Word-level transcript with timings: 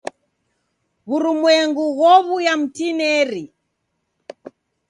W'urumwengu 1.09 1.83
ghow'uya 1.97 2.53
mtinineri. 2.61 3.43